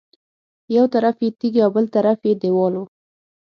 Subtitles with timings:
[0.75, 2.81] یو طرف یې تیږې او بل طرف یې دېوال و.